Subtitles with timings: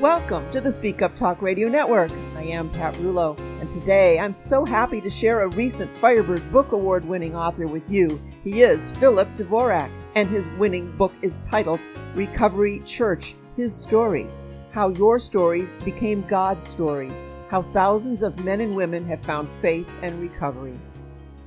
[0.00, 2.10] Welcome to the Speak Up Talk Radio Network.
[2.34, 6.72] I am Pat Rullo, and today I'm so happy to share a recent Firebird Book
[6.72, 8.18] Award winning author with you.
[8.42, 11.80] He is Philip Dvorak, and his winning book is titled
[12.14, 14.26] Recovery Church His Story
[14.72, 19.90] How Your Stories Became God's Stories, How Thousands of Men and Women Have Found Faith
[20.00, 20.80] and Recovery.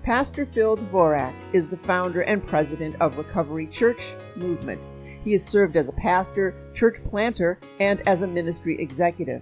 [0.03, 4.83] Pastor Phil Dvorak is the founder and president of Recovery Church Movement
[5.23, 9.41] he has served as a pastor, church planter, and as a ministry executive.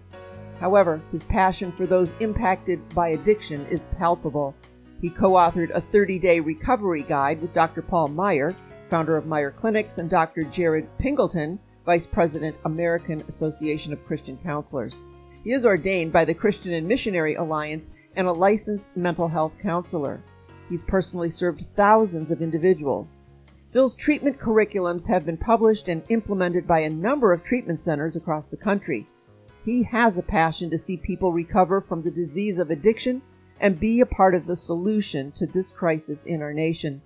[0.59, 4.53] However, his passion for those impacted by addiction is palpable.
[5.01, 7.81] He co authored a 30 day recovery guide with Dr.
[7.81, 8.55] Paul Meier,
[8.89, 10.43] founder of Meier Clinics, and Dr.
[10.43, 14.99] Jared Pingleton, Vice President, American Association of Christian Counselors.
[15.43, 20.21] He is ordained by the Christian and Missionary Alliance and a licensed mental health counselor.
[20.69, 23.20] He's personally served thousands of individuals.
[23.71, 28.47] Phil's treatment curriculums have been published and implemented by a number of treatment centers across
[28.47, 29.07] the country.
[29.63, 33.21] He has a passion to see people recover from the disease of addiction
[33.61, 37.01] and be a part of the solution to this crisis in our nation.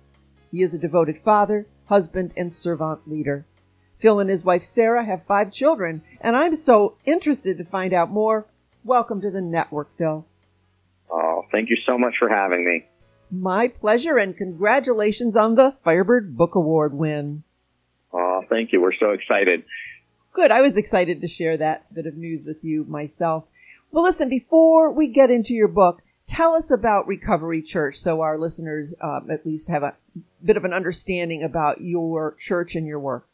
[0.50, 3.46] He is a devoted father, husband, and servant leader.
[3.98, 8.10] Phil and his wife Sarah have five children, and I'm so interested to find out
[8.10, 8.44] more.
[8.84, 10.26] Welcome to the network, Phil.
[11.12, 12.86] Oh, thank you so much for having me.
[13.30, 17.42] My pleasure, and congratulations on the Firebird Book Award win.
[18.12, 18.80] Oh, thank you.
[18.80, 19.64] We're so excited.
[20.32, 20.50] Good.
[20.50, 23.44] I was excited to share that bit of news with you myself.
[23.90, 28.38] Well, listen, before we get into your book, tell us about Recovery Church so our
[28.38, 29.94] listeners um, at least have a
[30.44, 33.26] bit of an understanding about your church and your work.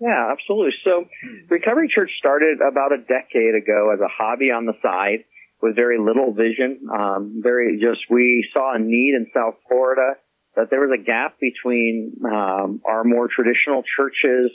[0.00, 0.72] Yeah, absolutely.
[0.84, 1.06] So,
[1.48, 5.24] Recovery Church started about a decade ago as a hobby on the side
[5.60, 6.86] with very little vision.
[6.92, 10.14] Um, very just we saw a need in South Florida
[10.54, 14.50] that there was a gap between um, our more traditional churches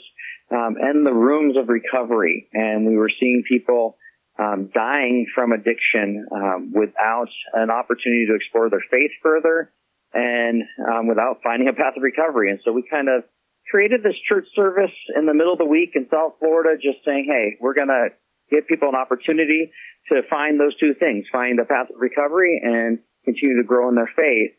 [0.50, 3.96] um, and the rooms of recovery, and we were seeing people
[4.38, 9.72] um, dying from addiction um, without an opportunity to explore their faith further
[10.12, 12.50] and um, without finding a path of recovery.
[12.50, 13.24] And so we kind of
[13.70, 17.26] created this church service in the middle of the week in South Florida, just saying,
[17.28, 18.10] "Hey, we're gonna
[18.52, 19.72] give people an opportunity
[20.08, 23.94] to find those two things, find a path of recovery and continue to grow in
[23.94, 24.52] their faith.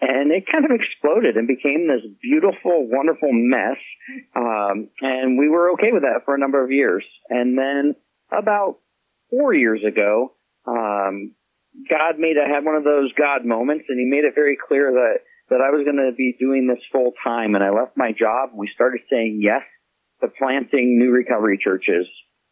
[0.00, 3.78] And it kind of exploded and became this beautiful, wonderful mess.
[4.36, 7.04] Um, and we were okay with that for a number of years.
[7.30, 7.94] And then
[8.30, 8.78] about
[9.30, 10.34] four years ago,
[10.66, 11.34] um,
[11.88, 14.92] God made I had one of those God moments, and He made it very clear
[14.92, 17.54] that that I was going to be doing this full time.
[17.54, 19.62] And I left my job, we started saying yes
[20.22, 22.06] to planting new recovery churches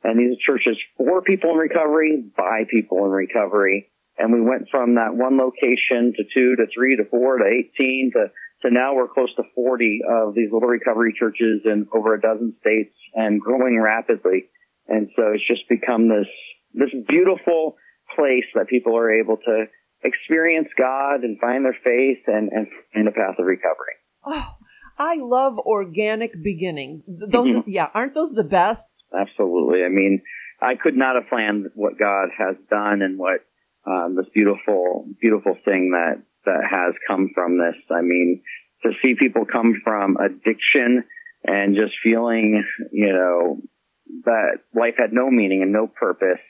[0.05, 3.91] and these churches for people in recovery, by people in recovery.
[4.19, 8.13] And we went from that one location to two to three to four to 18
[8.15, 8.27] to,
[8.63, 12.55] to now we're close to 40 of these little recovery churches in over a dozen
[12.61, 14.51] states and growing rapidly.
[14.89, 16.29] And so it's just become this,
[16.75, 17.77] this beautiful
[18.15, 19.65] place that people are able to
[20.05, 23.97] experience God and find their faith and, and find a path of recovery.
[24.27, 24.57] Oh,
[24.99, 27.05] I love organic beginnings.
[27.07, 27.71] Those, mm-hmm.
[27.71, 28.87] yeah, aren't those the best?
[29.15, 29.85] Absolutely.
[29.85, 30.23] I mean,
[30.61, 33.41] I could not have planned what God has done and what
[33.85, 37.77] um, this beautiful, beautiful thing that that has come from this.
[37.91, 38.43] I mean,
[38.83, 41.05] to see people come from addiction
[41.45, 43.61] and just feeling, you know,
[44.25, 46.43] that life had no meaning and no purpose,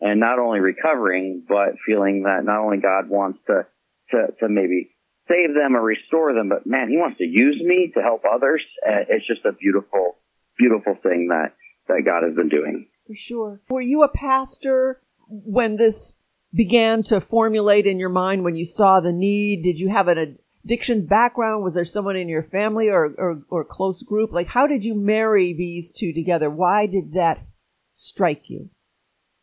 [0.00, 3.66] and not only recovering, but feeling that not only God wants to
[4.10, 4.90] to, to maybe
[5.28, 8.62] save them or restore them, but man, He wants to use me to help others.
[8.84, 10.16] It's just a beautiful,
[10.58, 11.54] beautiful thing that
[11.90, 12.88] that God has been doing.
[13.06, 13.60] For sure.
[13.68, 16.14] Were you a pastor when this
[16.54, 19.62] began to formulate in your mind when you saw the need?
[19.62, 21.62] Did you have an addiction background?
[21.62, 24.32] Was there someone in your family or, or, or close group?
[24.32, 26.50] Like, how did you marry these two together?
[26.50, 27.46] Why did that
[27.90, 28.70] strike you?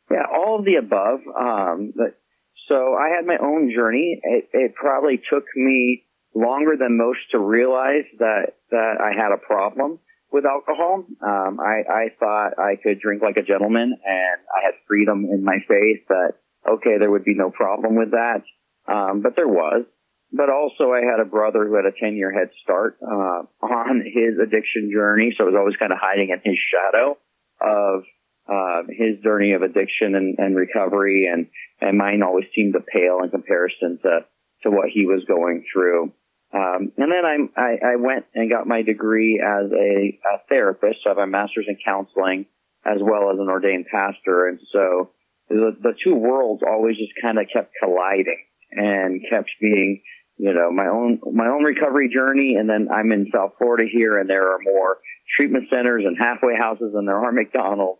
[0.09, 1.19] Yeah, all of the above.
[1.37, 2.19] Um, but,
[2.67, 4.19] so I had my own journey.
[4.23, 6.03] It, it probably took me
[6.35, 9.99] longer than most to realize that that I had a problem
[10.31, 11.05] with alcohol.
[11.21, 15.43] Um, I, I thought I could drink like a gentleman and I had freedom in
[15.43, 16.33] my faith that,
[16.67, 18.43] okay, there would be no problem with that.
[18.87, 19.85] Um, but there was.
[20.31, 24.03] But also I had a brother who had a 10 year head start, uh, on
[24.03, 25.33] his addiction journey.
[25.37, 27.17] So I was always kind of hiding in his shadow
[27.61, 28.03] of,
[28.47, 31.47] uh, his journey of addiction and, and recovery and,
[31.79, 34.25] and mine always seemed to pale in comparison to,
[34.63, 36.11] to what he was going through.
[36.53, 40.99] Um, and then I, I, I went and got my degree as a, a therapist.
[41.03, 42.45] So I have a master's in counseling
[42.85, 44.47] as well as an ordained pastor.
[44.47, 45.11] And so
[45.49, 50.01] the, the two worlds always just kind of kept colliding and kept being,
[50.37, 52.55] you know, my own, my own recovery journey.
[52.57, 54.99] And then I'm in South Florida here and there are more
[55.35, 57.99] treatment centers and halfway houses than there are McDonald's.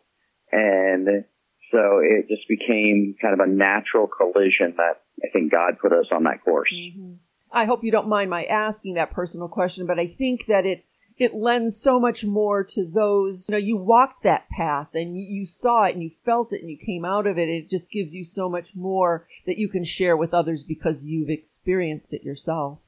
[0.54, 1.26] And
[1.72, 6.08] so it just became kind of a natural collision that I think God put us
[6.16, 6.72] on that course.
[6.74, 7.16] Mm-hmm.
[7.52, 10.84] I hope you don't mind my asking that personal question, but I think that it
[11.18, 15.46] it lends so much more to those you know you walked that path and you,
[15.46, 17.50] saw it and you felt it and you came out of it.
[17.50, 21.30] It just gives you so much more that you can share with others because you've
[21.30, 22.80] experienced it yourself.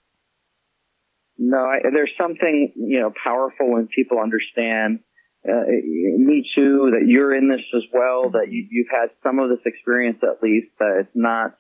[1.38, 5.00] No I, there's something you know powerful when people understand
[5.48, 9.50] uh, me too that you're in this as well that you, you've had some of
[9.50, 11.56] this experience at least that it's not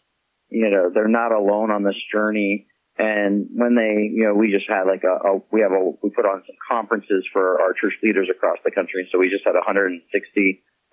[0.49, 2.67] you know they're not alone on this journey
[2.99, 6.11] and when they, you know, we just had like a, a, we have a, we
[6.11, 9.07] put on some conferences for our church leaders across the country.
[9.09, 10.03] So we just had 160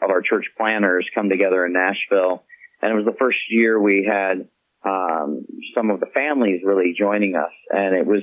[0.00, 2.46] of our church planners come together in Nashville.
[2.80, 4.46] And it was the first year we had,
[4.86, 7.50] um, some of the families really joining us.
[7.70, 8.22] And it was,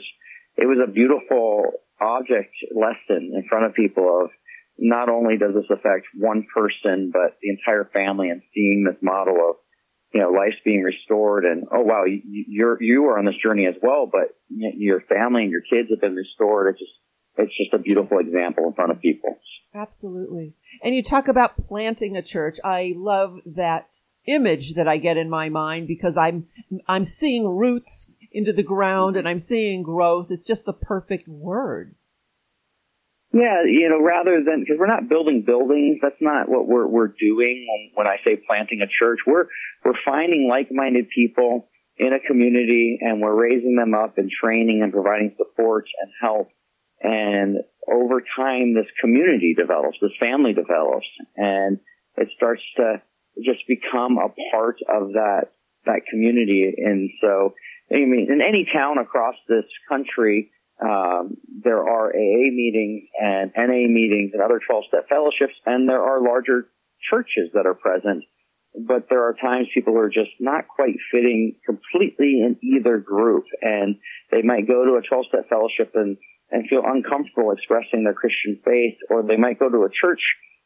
[0.56, 1.64] it was a beautiful
[2.00, 4.32] object lesson in front of people of
[4.78, 9.36] not only does this affect one person, but the entire family and seeing this model
[9.36, 9.56] of
[10.14, 13.66] you know, life's being restored and, oh wow, you, you're, you are on this journey
[13.66, 16.70] as well, but your family and your kids have been restored.
[16.70, 16.92] It's just,
[17.36, 19.40] it's just a beautiful example in front of people.
[19.74, 20.54] Absolutely.
[20.84, 22.60] And you talk about planting a church.
[22.64, 23.96] I love that
[24.26, 26.48] image that I get in my mind because I'm,
[26.88, 30.28] I'm seeing roots into the ground and I'm seeing growth.
[30.30, 31.96] It's just the perfect word.
[33.34, 37.08] Yeah, you know, rather than because we're not building buildings, that's not what we're we're
[37.08, 39.20] doing when, when I say planting a church.
[39.26, 39.46] We're
[39.84, 44.94] we're finding like-minded people in a community and we're raising them up and training and
[44.94, 46.50] providing support and help.
[47.02, 47.58] And
[47.92, 51.80] over time, this community develops, this family develops, and
[52.18, 53.02] it starts to
[53.44, 55.54] just become a part of that
[55.86, 56.72] that community.
[56.78, 57.56] And so,
[57.92, 60.52] I mean, in any town across this country
[60.84, 66.02] um, there are AA meetings and NA meetings and other 12 step fellowships, and there
[66.02, 66.68] are larger
[67.10, 68.24] churches that are present.
[68.76, 73.96] But there are times people are just not quite fitting completely in either group, and
[74.32, 76.18] they might go to a 12 step fellowship and,
[76.52, 80.22] and feel uncomfortable expressing their Christian faith, or they might go to a church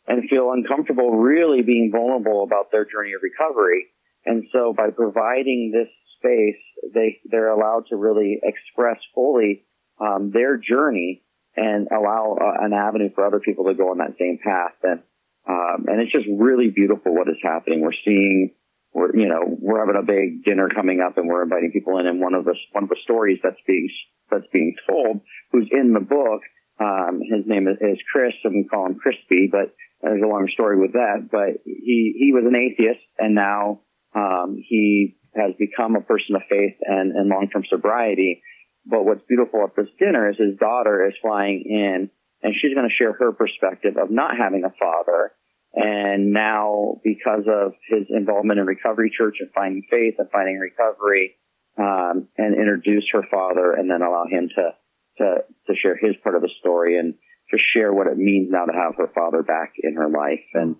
[0.08, 3.86] and feel uncomfortable really being vulnerable about their journey of recovery.
[4.25, 9.67] And so by providing this space, they, they're allowed to really express fully
[9.99, 11.23] um, their journey
[11.55, 14.77] and allow uh, an avenue for other people to go on that same path.
[14.83, 15.01] And
[15.49, 17.79] um, and it's just really beautiful what is happening.
[17.79, 18.51] We're seeing,
[18.94, 22.07] we're you know, we're having a big dinner coming up, and we're inviting people in.
[22.07, 23.89] And one of the one of the stories that's being
[24.29, 25.21] that's being told,
[25.51, 26.41] who's in the book,
[26.79, 30.49] um, his name is, is Chris, and we call him Crispy, but there's a long
[30.53, 31.29] story with that.
[31.31, 33.81] But he he was an atheist, and now
[34.13, 38.41] um, he has become a person of faith and, and long term sobriety.
[38.89, 42.10] But what's beautiful at this dinner is his daughter is flying in
[42.42, 45.34] and she's going to share her perspective of not having a father.
[45.74, 51.36] And now because of his involvement in Recovery Church and finding faith and finding recovery,
[51.78, 54.72] um, and introduce her father and then allow him to,
[55.19, 55.36] to,
[55.68, 57.13] to share his part of the story and
[57.51, 60.44] to share what it means now to have her father back in her life.
[60.54, 60.75] And,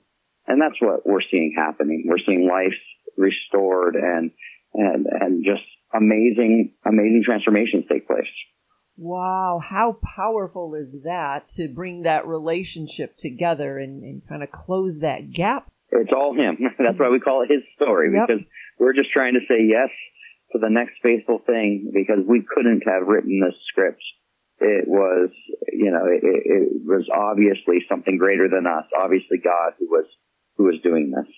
[0.48, 2.06] and that's what we're seeing happening.
[2.08, 2.78] We're seeing life
[3.16, 4.32] restored and,
[4.74, 5.64] and, and just
[5.94, 8.28] amazing, amazing transformations take place.
[8.98, 15.00] Wow, how powerful is that to bring that relationship together and, and kind of close
[15.02, 15.70] that gap?
[15.92, 16.58] It's all him.
[16.80, 18.28] That's why we call it his story yep.
[18.28, 18.44] because
[18.80, 19.90] we're just trying to say yes
[20.52, 24.02] to the next faithful thing because we couldn't have written this script.
[24.60, 25.30] It was,
[25.72, 30.06] you know, it, it was obviously something greater than us, obviously God who was,
[30.58, 31.32] who was doing this.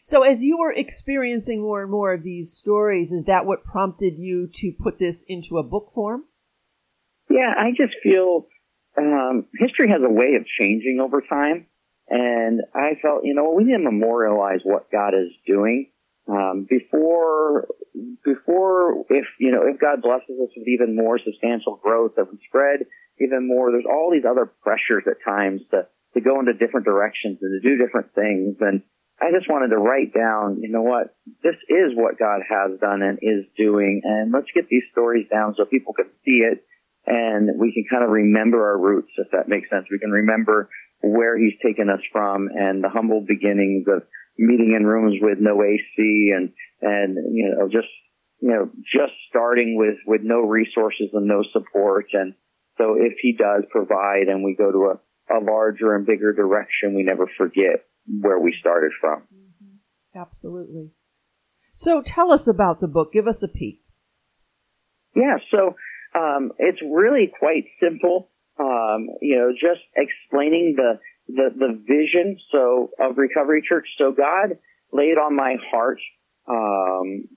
[0.00, 4.14] So, as you were experiencing more and more of these stories, is that what prompted
[4.16, 6.24] you to put this into a book form?
[7.28, 8.48] Yeah, I just feel
[8.98, 11.66] um, history has a way of changing over time.
[12.08, 15.92] And I felt, you know, we need to memorialize what God is doing.
[16.28, 17.68] Um, before,
[18.24, 22.38] before, if, you know, if God blesses us with even more substantial growth that we
[22.48, 22.86] spread
[23.20, 27.38] even more, there's all these other pressures at times to, to go into different directions
[27.42, 28.56] and to do different things.
[28.60, 28.82] And
[29.20, 33.02] I just wanted to write down, you know what, this is what God has done
[33.02, 36.64] and is doing, and let's get these stories down so people can see it
[37.06, 39.86] and we can kind of remember our roots, if that makes sense.
[39.90, 40.68] We can remember
[41.00, 44.02] where He's taken us from and the humble beginnings of
[44.38, 47.88] meeting in rooms with no AC and, and, you know, just,
[48.40, 52.06] you know, just starting with, with no resources and no support.
[52.12, 52.34] And
[52.78, 56.94] so if He does provide and we go to a, a larger and bigger direction,
[56.94, 57.89] we never forget
[58.20, 59.22] where we started from.
[59.22, 60.18] Mm-hmm.
[60.18, 60.90] Absolutely.
[61.72, 63.12] So tell us about the book.
[63.12, 63.82] Give us a peek.
[65.14, 65.76] Yeah, so
[66.18, 68.30] um, it's really quite simple.
[68.58, 70.98] Um, you know, just explaining the
[71.34, 73.86] the, the vision, so, of Recovery Church.
[73.98, 74.58] So God
[74.92, 75.98] laid on my heart,
[76.48, 77.28] um,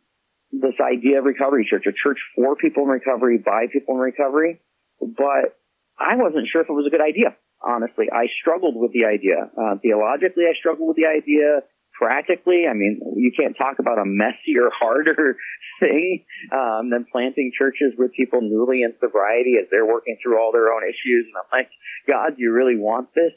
[0.52, 4.62] this idea of Recovery Church, a church for people in recovery, by people in recovery.
[5.00, 5.58] But
[6.00, 8.08] I wasn't sure if it was a good idea, honestly.
[8.12, 9.50] I struggled with the idea.
[9.56, 14.06] Uh, theologically, I struggled with the idea practically, I mean, you can't talk about a
[14.06, 15.38] messier, harder
[15.80, 20.52] thing um, than planting churches with people newly in sobriety as they're working through all
[20.52, 21.30] their own issues.
[21.30, 21.70] And I'm like,
[22.08, 23.34] God, do you really want this?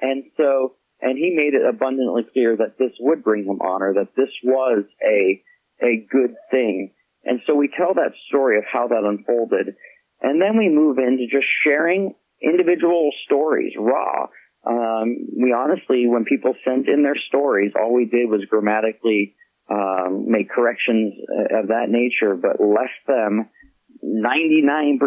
[0.00, 4.16] And so, and he made it abundantly clear that this would bring him honor, that
[4.16, 5.42] this was a
[5.82, 6.92] a good thing.
[7.24, 9.76] And so we tell that story of how that unfolded.
[10.20, 14.28] And then we move into just sharing individual stories, raw,
[14.66, 19.34] um, we honestly, when people sent in their stories, all we did was grammatically
[19.70, 21.14] um, make corrections
[21.54, 23.48] of that nature, but left them
[24.04, 24.98] 99%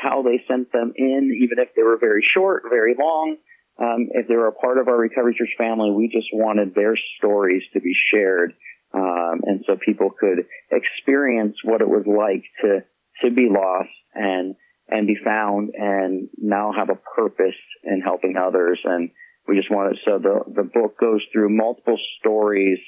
[0.00, 3.36] how they sent them in, even if they were very short, very long.
[3.78, 6.94] Um, if they were a part of our Recovery Church family, we just wanted their
[7.18, 8.52] stories to be shared,
[8.94, 12.84] um, and so people could experience what it was like to
[13.22, 14.54] to be lost and
[14.92, 18.78] and be found and now have a purpose in helping others.
[18.84, 19.10] And
[19.48, 22.78] we just wanted, so the, the book goes through multiple stories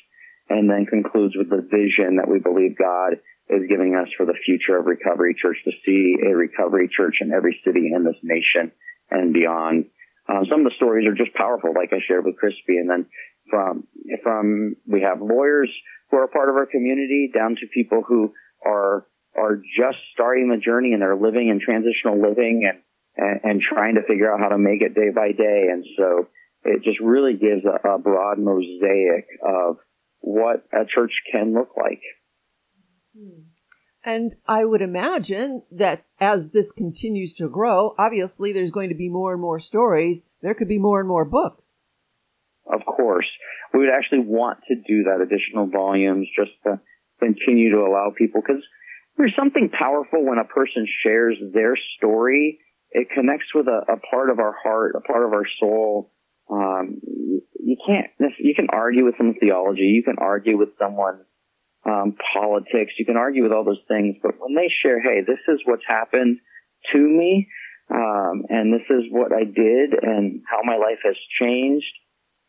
[0.51, 3.17] and then concludes with the vision that we believe God
[3.49, 7.33] is giving us for the future of Recovery Church to see a Recovery Church in
[7.33, 8.71] every city in this nation
[9.11, 9.87] and beyond.
[10.29, 12.77] Um, some of the stories are just powerful, like I shared with Crispy.
[12.77, 13.07] And then
[13.49, 13.89] from,
[14.23, 15.73] from, we have lawyers
[16.11, 18.33] who are part of our community down to people who
[18.65, 22.83] are are just starting the journey and they're living in transitional living and,
[23.17, 25.67] and, and trying to figure out how to make it day by day.
[25.71, 26.29] And so
[26.65, 29.77] it just really gives a, a broad mosaic of
[30.21, 32.01] what a church can look like.
[34.05, 39.09] And I would imagine that as this continues to grow, obviously there's going to be
[39.09, 40.29] more and more stories.
[40.43, 41.79] There could be more and more books.
[42.67, 43.27] Of course.
[43.73, 46.81] We would actually want to do that additional volumes just to
[47.19, 48.63] continue to allow people because
[49.17, 52.59] there's something powerful when a person shares their story.
[52.91, 56.13] It connects with a, a part of our heart, a part of our soul.
[56.51, 61.25] Um, you can't, you can argue with some theology, you can argue with someone's
[61.87, 65.41] um, politics, you can argue with all those things, but when they share, hey, this
[65.49, 66.39] is what's happened
[66.93, 67.49] to me,
[67.91, 71.93] um, and this is what I did and how my life has changed,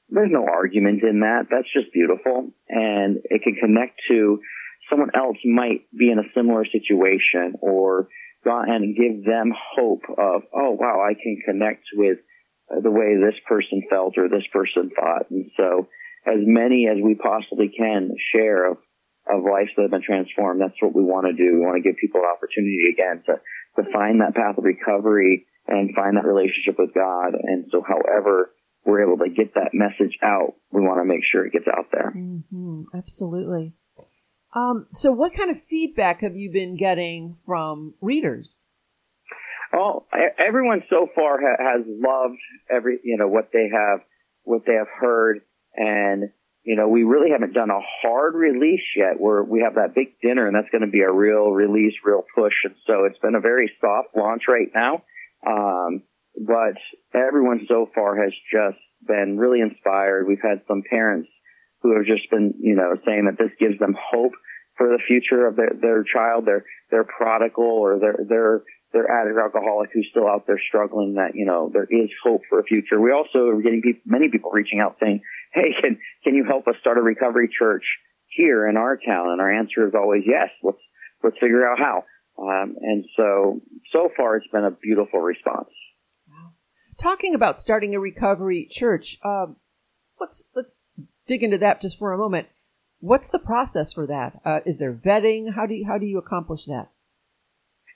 [0.09, 1.47] there's no argument in that.
[1.49, 2.51] That's just beautiful.
[2.69, 4.39] And it can connect to
[4.89, 8.07] someone else might be in a similar situation or
[8.43, 12.19] go and give them hope of, oh wow, I can connect with
[12.69, 15.29] the way this person felt or this person thought.
[15.29, 15.87] And so
[16.25, 18.77] as many as we possibly can share of,
[19.29, 21.57] of lives that have been transformed, that's what we want to do.
[21.57, 23.41] We want to give people an opportunity again to,
[23.81, 27.33] to find that path of recovery and find that relationship with God.
[27.33, 28.53] And so however
[28.85, 31.89] we're able to get that message out, we want to make sure it gets out
[31.91, 32.13] there.
[32.15, 32.83] Mm-hmm.
[32.93, 33.73] Absolutely.
[34.55, 38.61] Um, so, what kind of feedback have you been getting from readers?
[39.73, 40.07] Well,
[40.39, 43.99] everyone so far ha- has loved every, you know, what they have,
[44.43, 45.41] what they have heard,
[45.75, 46.31] and
[46.63, 49.19] you know, we really haven't done a hard release yet.
[49.19, 52.23] Where we have that big dinner, and that's going to be a real release, real
[52.33, 52.53] push.
[52.63, 55.03] And so, it's been a very soft launch right now.
[55.45, 56.03] Um,
[56.37, 56.77] but
[57.13, 60.27] everyone so far has just been really inspired.
[60.27, 61.29] We've had some parents
[61.85, 64.33] who have just been, you know, saying that this gives them hope
[64.75, 69.37] for the future of their, their child, their, their prodigal or their, their, their addict
[69.37, 72.99] alcoholic who's still out there struggling that, you know, there is hope for a future.
[72.99, 75.21] We also are getting many people reaching out saying,
[75.53, 77.83] Hey, can, can you help us start a recovery church
[78.27, 79.29] here in our town?
[79.29, 80.49] And our answer is always yes.
[80.63, 80.81] Let's,
[81.23, 82.03] let's figure out how.
[82.37, 83.61] Um, and so,
[83.93, 85.69] so far it's been a beautiful response.
[86.27, 86.53] Wow.
[86.97, 89.57] Talking about starting a recovery church, um,
[90.19, 90.81] let's, let's
[91.27, 92.47] dig into that just for a moment.
[92.99, 94.41] What's the process for that?
[94.45, 95.53] Uh, is there vetting?
[95.55, 96.89] How do you, how do you accomplish that?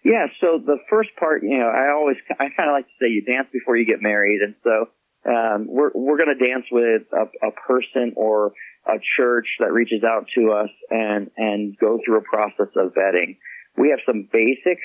[0.04, 3.08] Yeah, so the first part, you know, I always, I kind of like to say
[3.10, 4.42] you dance before you get married.
[4.42, 4.90] And so,
[5.26, 8.54] um, we're, we're going to dance with a, a person or
[8.88, 13.38] a church that reaches out to us and, and go through a process of vetting.
[13.78, 14.80] We have some basic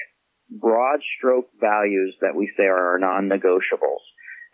[0.50, 4.04] broad stroke values that we say are non-negotiables.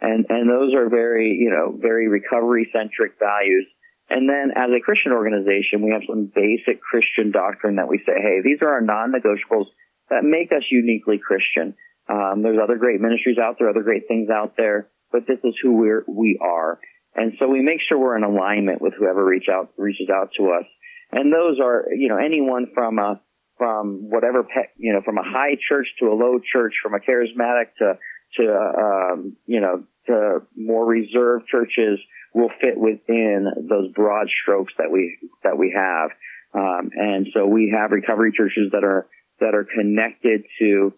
[0.01, 3.67] And, and those are very, you know, very recovery centric values.
[4.11, 8.19] And then as a Christian organization, we have some basic Christian doctrine that we say,
[8.19, 9.71] hey, these are our non-negotiables
[10.11, 11.77] that make us uniquely Christian.
[12.11, 15.55] Um, there's other great ministries out there, other great things out there, but this is
[15.63, 16.81] who we're, we are.
[17.15, 20.51] And so we make sure we're in alignment with whoever reach out, reaches out to
[20.59, 20.67] us.
[21.13, 23.21] And those are, you know, anyone from a,
[23.59, 26.99] from whatever, pe- you know, from a high church to a low church, from a
[26.99, 27.95] charismatic to,
[28.39, 32.01] to, um, you know, the more reserved churches
[32.35, 36.11] will fit within those broad strokes that we that we have.
[36.53, 39.07] Um, and so we have recovery churches that are
[39.41, 40.93] that are connected to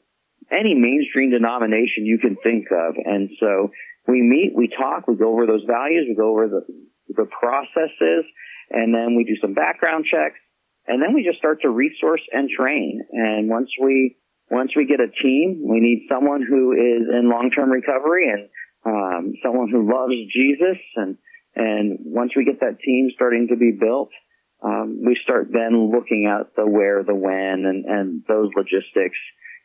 [0.51, 2.97] any mainstream denomination you can think of.
[3.03, 3.71] And so
[4.07, 6.63] we meet, we talk, we go over those values, we go over the
[7.09, 8.25] the processes,
[8.71, 10.39] and then we do some background checks,
[10.87, 13.01] and then we just start to resource and train.
[13.13, 14.17] And once we
[14.51, 18.49] once we get a team, we need someone who is in long-term recovery and
[18.85, 20.79] um, someone who loves Jesus.
[20.97, 21.19] And
[21.55, 24.11] and once we get that team starting to be built,
[24.63, 29.19] um, we start then looking at the where, the when, and and those logistics.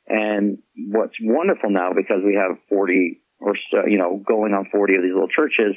[0.07, 0.59] And
[0.89, 5.01] what's wonderful now because we have 40 or so, you know, going on 40 of
[5.03, 5.75] these little churches,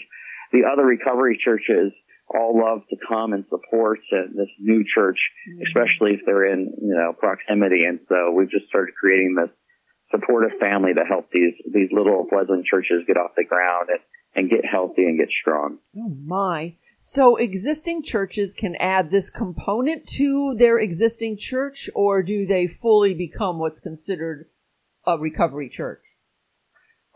[0.53, 1.93] the other recovery churches
[2.33, 5.19] all love to come and support this new church,
[5.49, 5.63] mm-hmm.
[5.67, 7.85] especially if they're in, you know, proximity.
[7.85, 9.51] And so we've just started creating this
[10.11, 14.01] supportive family to help these, these little fledgling churches get off the ground and,
[14.35, 15.79] and get healthy and get strong.
[15.97, 16.77] Oh my.
[16.97, 23.15] So existing churches can add this component to their existing church or do they fully
[23.15, 24.47] become what's considered
[25.07, 26.03] a recovery church?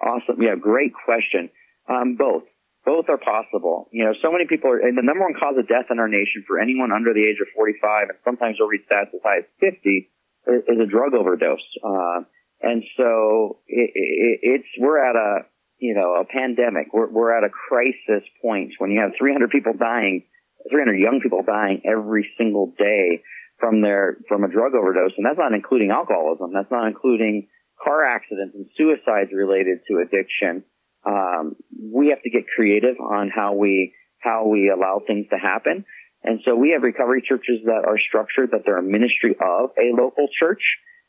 [0.00, 0.40] Awesome.
[0.40, 1.50] Yeah, great question.
[1.88, 2.44] Um, both
[2.84, 3.88] both are possible.
[3.92, 6.08] You know, so many people are, and the number one cause of death in our
[6.08, 9.40] nation for anyone under the age of 45, and sometimes you'll read stats as high
[9.40, 10.12] as 50,
[10.46, 11.64] is, is a drug overdose.
[11.80, 12.28] Uh,
[12.64, 15.47] and so it, it, it's, we're at a,
[15.78, 16.88] you know, a pandemic.
[16.92, 20.25] We're, we're at a crisis point when you have 300 people dying,
[20.71, 23.23] 300 young people dying every single day
[23.61, 25.12] from their, from a drug overdose.
[25.16, 26.52] And that's not including alcoholism.
[26.52, 27.49] That's not including
[27.83, 30.64] car accidents and suicides related to addiction
[31.06, 35.85] um, we have to get creative on how we how we allow things to happen.
[36.23, 39.92] And so we have recovery churches that are structured that they're a ministry of a
[39.92, 40.62] local church,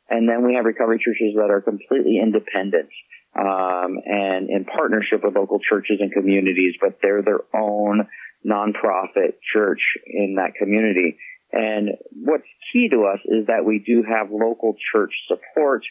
[0.10, 2.90] and then we have recovery churches that are completely independent
[3.36, 8.08] um, and in partnership with local churches and communities, but they're their own
[8.46, 11.18] nonprofit church in that community.
[11.52, 15.84] And what's key to us is that we do have local church support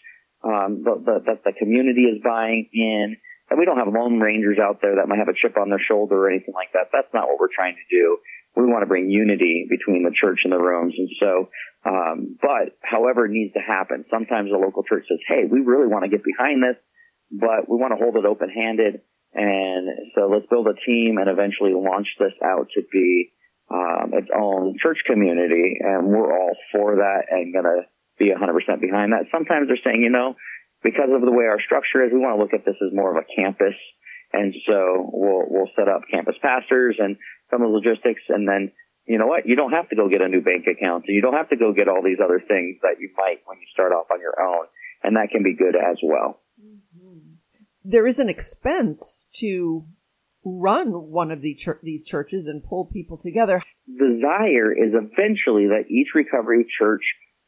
[0.45, 3.17] um, that the community is buying in
[3.51, 5.83] and we don't have lone rangers out there that might have a chip on their
[5.83, 6.89] shoulder or anything like that.
[6.93, 8.19] That's not what we're trying to do.
[8.57, 10.95] We want to bring unity between the church and the rooms.
[10.97, 11.49] And so,
[11.85, 15.89] um, but however it needs to happen, sometimes a local church says, Hey, we really
[15.89, 16.79] want to get behind this,
[17.31, 19.03] but we want to hold it open handed.
[19.35, 23.35] And so let's build a team and eventually launch this out to be,
[23.71, 25.83] um, its own church community.
[25.83, 27.83] And we're all for that and going to
[28.19, 29.27] be 100% behind that.
[29.33, 30.37] Sometimes they're saying, you know,
[30.83, 33.11] because of the way our structure is, we want to look at this as more
[33.11, 33.75] of a campus.
[34.33, 37.17] And so we'll, we'll set up campus pastors and
[37.55, 38.23] some of the logistics.
[38.29, 38.73] And then,
[39.07, 39.47] you know what?
[39.47, 41.05] You don't have to go get a new bank account.
[41.07, 43.59] And you don't have to go get all these other things that you might when
[43.59, 44.67] you start off on your own.
[45.03, 46.41] And that can be good as well.
[46.61, 47.39] Mm-hmm.
[47.85, 49.85] There is an expense to
[50.45, 53.63] run one of the ch- these churches and pull people together.
[53.87, 57.03] Desire is eventually that each recovery church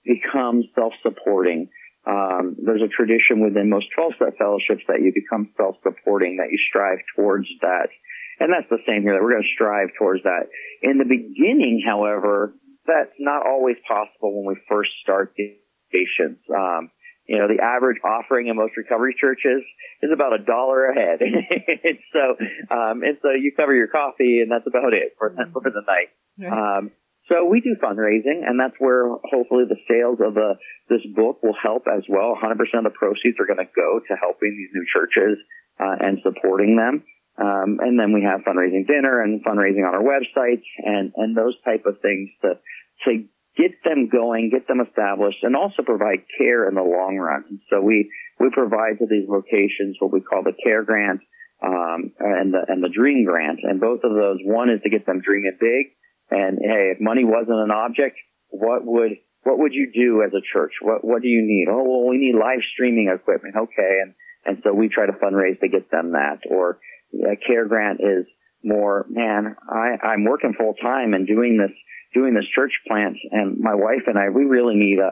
[0.05, 1.69] becomes self-supporting
[2.07, 6.55] um, there's a tradition within most 12 step fellowships that you become self supporting, that
[6.55, 7.91] you strive towards that.
[8.39, 10.53] And that's the same here, that we're going to strive towards that.
[10.83, 12.55] In the beginning, however,
[12.87, 15.57] that's not always possible when we first start the
[15.91, 16.45] patients.
[16.53, 16.91] Um,
[17.27, 19.65] you know, the average offering in most recovery churches
[20.03, 21.19] is about a dollar a head.
[22.15, 22.23] so,
[22.71, 26.15] um, and so you cover your coffee and that's about it for, for the night.
[26.53, 26.93] Um,
[27.29, 30.55] so we do fundraising, and that's where hopefully the sales of the
[30.89, 32.39] this book will help as well.
[32.39, 35.35] 100% of the proceeds are going to go to helping these new churches
[35.83, 37.03] uh, and supporting them.
[37.39, 41.55] Um, and then we have fundraising dinner and fundraising on our websites and and those
[41.65, 42.59] type of things to
[43.05, 43.25] to
[43.57, 47.61] get them going, get them established, and also provide care in the long run.
[47.69, 51.21] So we we provide to these locations what we call the care grant
[51.63, 55.05] um, and the and the dream grant, and both of those one is to get
[55.05, 55.97] them dreaming big
[56.31, 58.19] and hey, if money wasn't an object,
[58.49, 60.73] what would what would you do as a church?
[60.83, 61.67] What what do you need?
[61.71, 63.55] Oh well, we need live streaming equipment.
[63.57, 66.41] Okay, and and so we try to fundraise to get them that.
[66.51, 66.79] Or
[67.25, 68.27] a care grant is
[68.63, 71.77] more, man, I I'm working full time and doing this
[72.15, 75.11] doing this church plant, and my wife and I we really need a,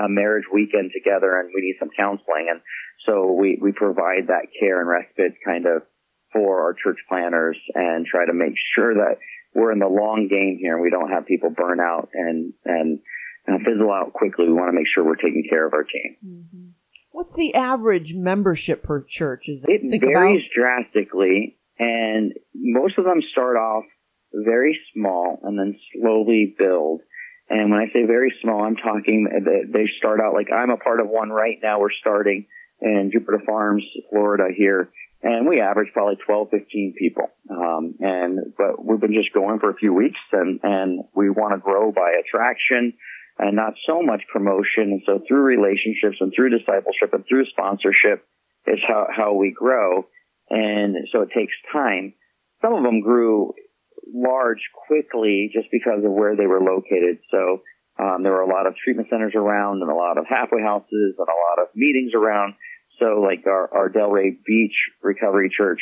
[0.00, 2.60] a, a marriage weekend together, and we need some counseling, and
[3.06, 5.82] so we we provide that care and respite kind of
[6.34, 9.16] for our church planners and try to make sure that
[9.54, 12.98] we're in the long game here and we don't have people burn out and, and,
[13.46, 14.46] and fizzle out quickly.
[14.46, 16.16] We want to make sure we're taking care of our team.
[16.26, 16.66] Mm-hmm.
[17.14, 19.44] What's the average membership per church?
[19.46, 20.82] Is it varies about?
[20.92, 23.84] drastically and most of them start off
[24.34, 27.02] very small and then slowly build.
[27.48, 30.76] And when I say very small, I'm talking, that they start out like I'm a
[30.76, 31.78] part of one right now.
[31.78, 32.46] We're starting
[32.80, 34.90] in Jupiter Farms, Florida here
[35.22, 37.30] and we average probably 12, 15 people.
[37.48, 41.54] Um, and, but we've been just going for a few weeks and, and we want
[41.54, 42.92] to grow by attraction
[43.38, 44.98] and not so much promotion.
[44.98, 48.24] And so through relationships and through discipleship and through sponsorship
[48.66, 50.06] is how, how we grow.
[50.50, 52.14] And so it takes time.
[52.62, 53.52] Some of them grew
[54.12, 57.18] large quickly just because of where they were located.
[57.30, 57.62] So,
[57.98, 61.14] um, there were a lot of treatment centers around and a lot of halfway houses
[61.16, 62.54] and a lot of meetings around.
[62.98, 65.80] So like our, our Delray Beach Recovery Church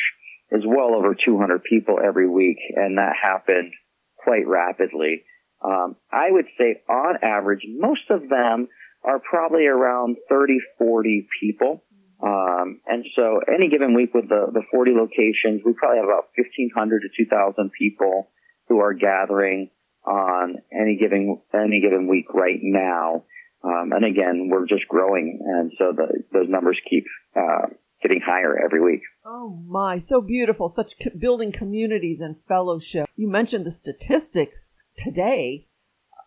[0.51, 3.73] is well over 200 people every week, and that happened
[4.17, 5.23] quite rapidly.
[5.63, 8.67] Um, I would say on average, most of them
[9.03, 11.83] are probably around 30, 40 people.
[12.21, 16.29] Um, and so any given week with the, the 40 locations, we probably have about
[16.35, 18.29] 1,500 to 2,000 people
[18.69, 19.69] who are gathering
[20.05, 23.25] on any given, any given week right now.
[23.63, 27.67] Um, and again, we're just growing, and so the, those numbers keep uh,
[28.01, 28.99] getting higher every week.
[29.25, 30.67] Oh my, so beautiful!
[30.67, 33.07] Such co- building communities and fellowship.
[33.15, 35.67] You mentioned the statistics today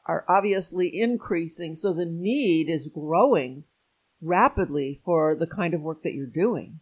[0.07, 3.64] are obviously increasing, so the need is growing
[4.22, 6.81] rapidly for the kind of work that you're doing.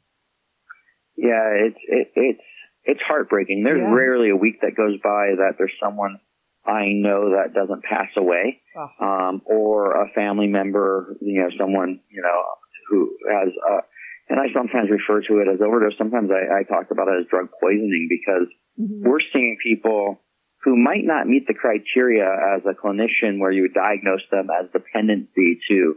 [1.16, 2.42] Yeah, it's it, it's
[2.84, 3.62] it's heartbreaking.
[3.64, 3.94] There's Yeah.
[3.94, 6.20] rarely a week that goes by that there's someone
[6.66, 8.60] I know that doesn't pass away.
[9.00, 12.42] Um, or a family member, you know, someone, you know,
[12.88, 13.80] who has, uh,
[14.28, 15.96] and I sometimes refer to it as overdose.
[15.98, 18.48] Sometimes I, I talk about it as drug poisoning because
[18.80, 19.02] mhm.
[19.04, 20.20] we're seeing people
[20.64, 24.72] who might not meet the criteria as a clinician where you would diagnose them as
[24.72, 25.96] dependency to,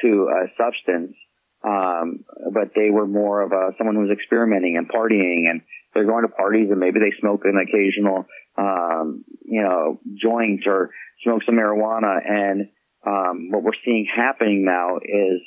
[0.00, 1.14] to a substance.
[1.62, 5.60] Um, but they were more of a, someone who was experimenting and partying and
[5.92, 8.24] they're going to parties and maybe they smoke an occasional,
[8.56, 10.90] um, you know, joint or
[11.22, 12.16] smoke some marijuana.
[12.24, 12.68] And,
[13.06, 15.40] um, what we're seeing happening now is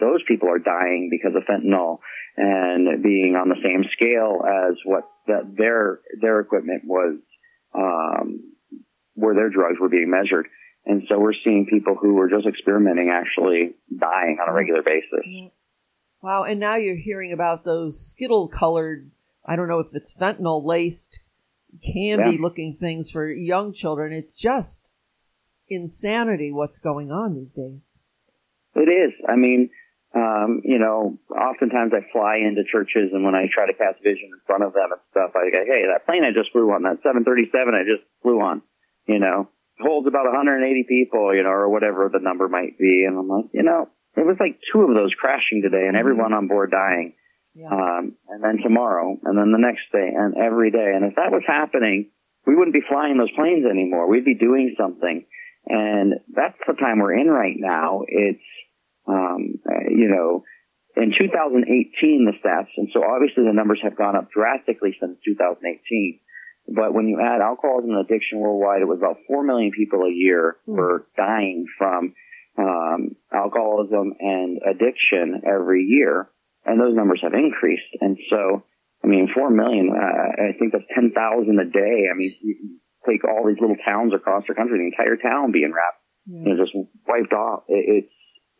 [0.00, 1.98] those people are dying because of fentanyl
[2.36, 7.18] and being on the same scale as what their, their equipment was,
[7.74, 8.54] um,
[9.14, 10.46] where their drugs were being measured.
[10.86, 15.52] And so we're seeing people who were just experimenting actually dying on a regular basis.
[16.22, 19.10] Wow, and now you're hearing about those skittle colored,
[19.44, 21.20] I don't know if it's fentanyl laced
[21.82, 24.12] candy looking things for young children.
[24.12, 24.90] It's just
[25.68, 27.90] insanity what's going on these days.
[28.74, 29.12] It is.
[29.28, 29.70] I mean,
[30.14, 34.30] um, you know, oftentimes I fly into churches and when I try to cast vision
[34.30, 36.86] in front of them and stuff, I go, hey, that plane I just flew on,
[36.86, 38.62] that 737 I just flew on,
[39.10, 39.50] you know,
[39.82, 43.02] holds about 180 people, you know, or whatever the number might be.
[43.02, 46.32] And I'm like, you know, it was like two of those crashing today and everyone
[46.32, 47.18] on board dying.
[47.52, 47.74] Yeah.
[47.74, 50.94] Um, and then tomorrow and then the next day and every day.
[50.94, 52.14] And if that was happening,
[52.46, 54.06] we wouldn't be flying those planes anymore.
[54.06, 55.26] We'd be doing something.
[55.66, 58.02] And that's the time we're in right now.
[58.06, 58.46] It's,
[59.06, 60.44] um, uh, you know,
[60.96, 66.20] in 2018, the stats, and so obviously the numbers have gone up drastically since 2018.
[66.74, 70.10] But when you add alcoholism and addiction worldwide, it was about 4 million people a
[70.12, 70.76] year Hmm.
[70.76, 72.14] were dying from,
[72.56, 76.30] um, alcoholism and addiction every year.
[76.64, 77.90] And those numbers have increased.
[78.00, 78.62] And so,
[79.02, 81.12] I mean, 4 million, uh, I think that's 10,000
[81.58, 82.08] a day.
[82.10, 82.32] I mean,
[83.06, 86.40] take all these little towns across the country, the entire town being wrapped Yeah.
[86.48, 86.74] you know, just
[87.06, 87.64] wiped off.
[87.68, 88.12] It, it's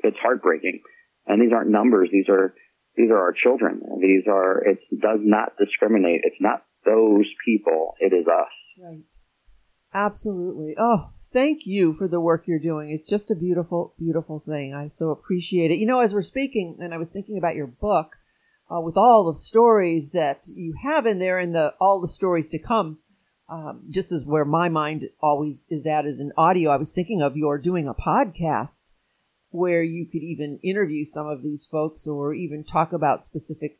[0.05, 0.83] it's heartbreaking,
[1.27, 2.09] and these aren't numbers.
[2.12, 2.55] These are
[2.97, 3.81] these are our children.
[4.01, 6.21] These are it does not discriminate.
[6.25, 7.95] It's not those people.
[8.01, 8.53] It is us.
[8.83, 9.05] Right.
[9.93, 10.75] Absolutely.
[10.79, 12.90] Oh, thank you for the work you're doing.
[12.90, 14.75] It's just a beautiful, beautiful thing.
[14.75, 15.79] I so appreciate it.
[15.79, 18.17] You know, as we're speaking, and I was thinking about your book,
[18.71, 22.49] uh, with all the stories that you have in there and the all the stories
[22.51, 22.99] to come,
[23.49, 26.71] um, just as where my mind always is at is in audio.
[26.71, 28.93] I was thinking of you're doing a podcast
[29.55, 33.79] where you could even interview some of these folks or even talk about specific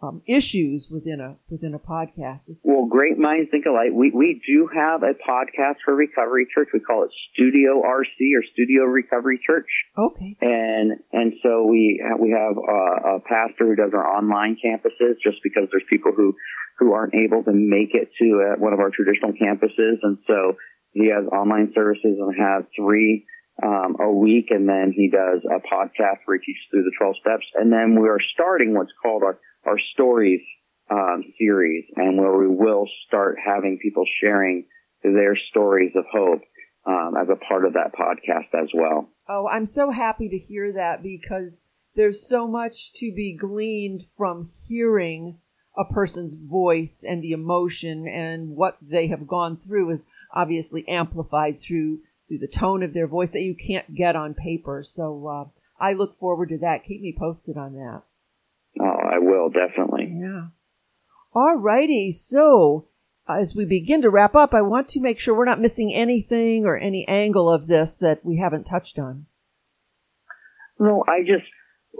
[0.00, 2.46] um, issues within a within a podcast.
[2.62, 3.90] Well, great minds think alike.
[3.92, 6.68] We we do have a podcast for Recovery Church.
[6.72, 9.66] We call it Studio RC or Studio Recovery Church.
[9.98, 10.36] okay.
[10.40, 15.38] and and so we we have a, a pastor who does our online campuses just
[15.42, 16.36] because there's people who
[16.78, 20.56] who aren't able to make it to uh, one of our traditional campuses and so
[20.92, 23.26] he has online services and has three
[23.62, 27.16] um, a week and then he does a podcast where he teaches through the 12
[27.20, 30.40] steps and then we are starting what's called our our stories
[30.90, 34.66] um, series and where we will start having people sharing
[35.02, 36.42] their stories of hope
[36.86, 39.08] um, as a part of that podcast as well.
[39.28, 41.66] Oh, I'm so happy to hear that because
[41.96, 45.38] there's so much to be gleaned from hearing
[45.76, 51.58] a person's voice and the emotion and what they have gone through is obviously amplified
[51.60, 54.82] through through the tone of their voice that you can't get on paper.
[54.82, 55.44] So uh,
[55.78, 56.84] I look forward to that.
[56.84, 58.02] Keep me posted on that.
[58.80, 60.14] Oh, I will definitely.
[60.18, 60.48] Yeah.
[61.34, 62.12] All righty.
[62.12, 62.88] So,
[63.28, 66.64] as we begin to wrap up, I want to make sure we're not missing anything
[66.64, 69.26] or any angle of this that we haven't touched on.
[70.78, 71.46] No, I just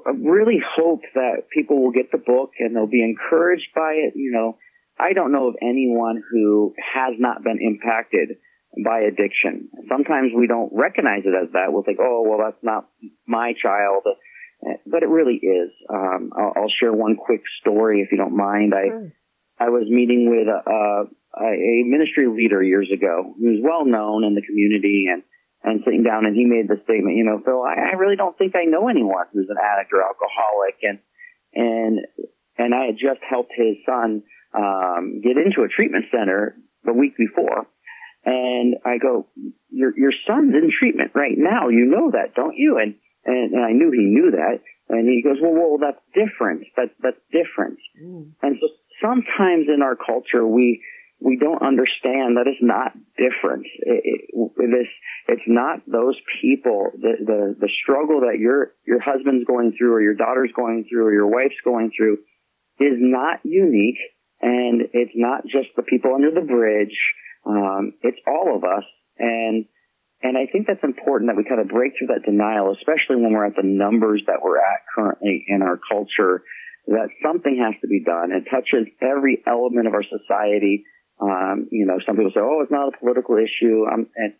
[0.05, 4.13] really hope that people will get the book and they'll be encouraged by it.
[4.17, 4.59] You know,
[4.99, 8.39] I don't know of anyone who has not been impacted
[8.85, 9.71] by addiction.
[9.89, 11.73] Sometimes we don't recognize it as that.
[11.73, 12.89] We'll think, oh, well, that's not
[13.27, 14.05] my child.
[14.87, 15.71] But it really is.
[15.89, 18.73] Um, I'll, I'll, share one quick story if you don't mind.
[18.75, 19.13] I, sure.
[19.61, 24.43] I was meeting with a, a ministry leader years ago who's well known in the
[24.43, 25.23] community and,
[25.63, 28.37] and sitting down and he made the statement, you know, Phil, I, I really don't
[28.37, 30.81] think I know anyone who's an addict or alcoholic.
[30.83, 30.99] And,
[31.55, 32.01] and,
[32.57, 34.25] and I had just helped his son,
[34.57, 37.69] um, get into a treatment center the week before
[38.27, 39.29] and I go,
[39.71, 41.69] your, your son's in treatment right now.
[41.69, 42.79] You know that, don't you?
[42.83, 44.67] And, and, and I knew he knew that.
[44.89, 46.67] And he goes, well, well, that's different.
[46.77, 47.79] That's, that's different.
[48.03, 48.33] Mm.
[48.43, 48.67] And so
[49.01, 50.83] sometimes in our culture, we,
[51.21, 53.67] we don't understand that it's not different.
[53.79, 54.91] It, it, this,
[55.29, 60.03] it's not those people, the, the, the struggle that your, your husband's going through or
[60.03, 62.19] your daughter's going through or your wife's going through
[62.81, 64.03] is not unique.
[64.43, 66.99] And it's not just the people under the bridge
[67.47, 68.85] um, it's all of us,
[69.19, 69.65] and
[70.23, 73.33] and I think that's important that we kind of break through that denial, especially when
[73.33, 76.43] we're at the numbers that we're at currently in our culture.
[76.89, 78.31] That something has to be done.
[78.31, 80.87] It touches every element of our society.
[81.21, 84.35] Um, you know, some people say, "Oh, it's not a political issue," um, and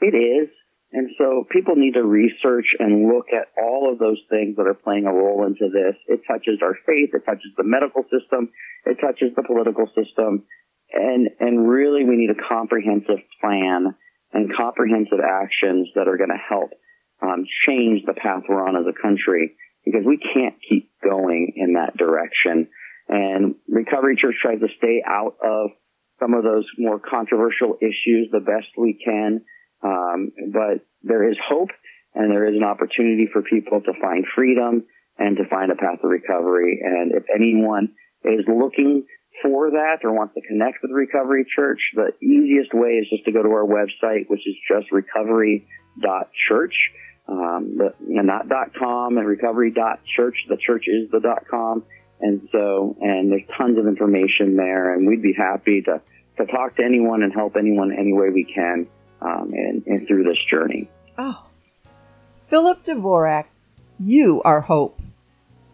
[0.00, 0.48] it is.
[0.92, 4.74] And so people need to research and look at all of those things that are
[4.74, 5.94] playing a role into this.
[6.08, 7.14] It touches our faith.
[7.14, 8.50] It touches the medical system.
[8.84, 10.48] It touches the political system
[10.92, 13.94] and and really we need a comprehensive plan
[14.32, 16.70] and comprehensive actions that are going to help
[17.22, 21.74] um, change the path we're on as a country because we can't keep going in
[21.74, 22.68] that direction.
[23.08, 25.70] And Recovery Church tries to stay out of
[26.20, 29.42] some of those more controversial issues the best we can.
[29.82, 31.70] Um, but there is hope
[32.14, 34.84] and there is an opportunity for people to find freedom
[35.18, 36.80] and to find a path of recovery.
[36.82, 39.06] And if anyone is looking
[39.42, 43.32] for that or wants to connect with Recovery Church, the easiest way is just to
[43.32, 46.74] go to our website, which is just recovery.church.
[47.28, 50.36] Um, the, not dot com and recovery.church.
[50.48, 51.84] The church is the dot com.
[52.20, 56.00] And so, and there's tons of information there and we'd be happy to,
[56.38, 58.88] to talk to anyone and help anyone any way we can,
[59.22, 60.88] um, and, and through this journey.
[61.16, 61.46] Oh,
[62.48, 63.46] Philip Dvorak,
[63.98, 65.00] you are hope.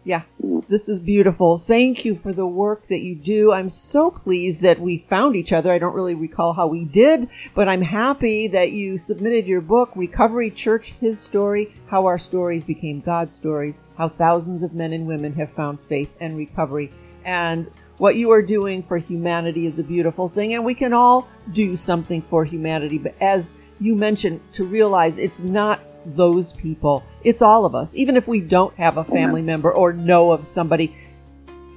[0.07, 0.65] Yeah, mm.
[0.67, 1.59] this is beautiful.
[1.59, 3.51] Thank you for the work that you do.
[3.51, 5.69] I'm so pleased that we found each other.
[5.69, 9.91] I don't really recall how we did, but I'm happy that you submitted your book,
[9.97, 15.07] Recovery Church His Story How Our Stories Became God's Stories, How Thousands of Men and
[15.07, 16.89] Women Have Found Faith and Recovery.
[17.25, 21.27] And what you are doing for humanity is a beautiful thing, and we can all
[21.51, 22.97] do something for humanity.
[22.97, 25.81] But as you mentioned, to realize it's not
[26.15, 27.03] those people.
[27.23, 27.95] It's all of us.
[27.95, 30.95] Even if we don't have a family member or know of somebody,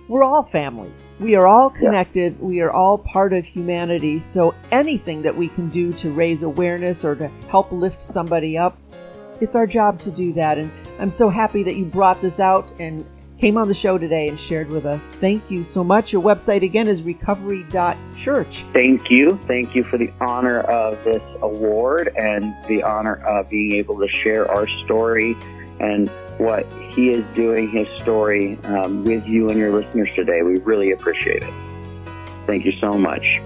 [0.08, 0.90] we're all family.
[1.18, 2.36] We are all connected.
[2.38, 2.44] Yeah.
[2.44, 4.18] We are all part of humanity.
[4.18, 8.78] So anything that we can do to raise awareness or to help lift somebody up,
[9.40, 10.58] it's our job to do that.
[10.58, 13.04] And I'm so happy that you brought this out and
[13.40, 15.10] came on the show today and shared with us.
[15.10, 16.12] Thank you so much.
[16.12, 18.64] Your website again is recovery.church.
[18.72, 19.38] Thank you.
[19.46, 24.08] Thank you for the honor of this award and the honor of being able to
[24.08, 25.36] share our story
[25.80, 30.42] and what he is doing, his story, um, with you and your listeners today.
[30.42, 31.54] We really appreciate it.
[32.46, 33.40] Thank you so much.